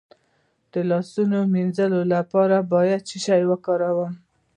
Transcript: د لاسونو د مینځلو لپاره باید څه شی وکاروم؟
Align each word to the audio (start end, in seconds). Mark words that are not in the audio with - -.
د 0.71 0.73
لاسونو 0.89 1.37
د 1.45 1.49
مینځلو 1.53 2.01
لپاره 2.13 2.57
باید 2.73 3.01
څه 3.09 3.15
شی 3.25 3.41
وکاروم؟ 3.51 4.13